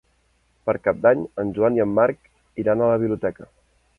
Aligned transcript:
Per 0.69 0.73
Cap 0.87 1.01
d'Any 1.03 1.21
en 1.43 1.51
Joan 1.59 1.77
i 1.79 1.85
en 1.85 1.93
Marc 1.99 2.63
iran 2.65 2.81
a 2.87 2.91
la 2.95 2.99
biblioteca. 3.05 3.51